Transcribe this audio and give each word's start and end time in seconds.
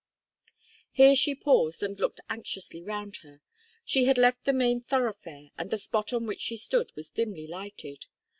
Here 0.89 1.15
she 1.15 1.35
paused 1.35 1.83
and 1.83 1.99
looked 1.99 2.21
anxiously 2.27 2.81
round 2.81 3.17
her. 3.17 3.39
She 3.85 4.05
had 4.05 4.17
left 4.17 4.45
the 4.45 4.51
main 4.51 4.81
thoroughfare, 4.81 5.49
and 5.59 5.69
the 5.69 5.77
spot 5.77 6.11
on 6.11 6.25
which 6.25 6.41
she 6.41 6.57
stood 6.57 6.91
was 6.95 7.11
dimly 7.11 7.45
lighted. 7.45 8.07